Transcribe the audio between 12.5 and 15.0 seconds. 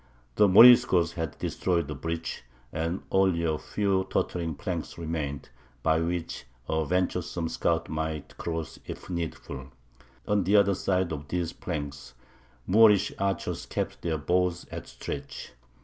Moorish archers kept their bows at